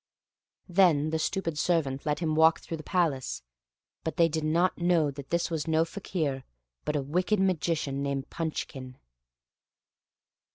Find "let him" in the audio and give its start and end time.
2.07-2.33